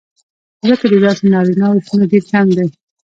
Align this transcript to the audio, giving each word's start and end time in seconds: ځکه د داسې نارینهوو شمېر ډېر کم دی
ځکه 0.69 0.85
د 0.91 0.93
داسې 1.05 1.23
نارینهوو 1.33 1.83
شمېر 1.87 2.07
ډېر 2.11 2.23
کم 2.31 2.45
دی 2.57 2.67